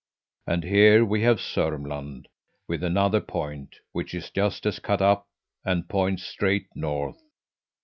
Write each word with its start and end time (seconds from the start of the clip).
And 0.47 0.63
here 0.63 1.05
we 1.05 1.21
have 1.21 1.37
Sörmland 1.37 2.25
with 2.67 2.83
another 2.83 3.21
point, 3.21 3.75
which 3.91 4.15
is 4.15 4.31
just 4.31 4.65
as 4.65 4.79
cut 4.79 4.99
up 4.99 5.27
and 5.63 5.87
points 5.87 6.23
straight 6.23 6.65
north. 6.73 7.21